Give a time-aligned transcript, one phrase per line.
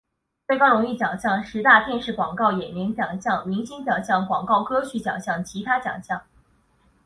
[0.47, 6.23] 最高荣誉奖项十大电视广告演员奖项明星奖项广告歌曲奖项其他奖项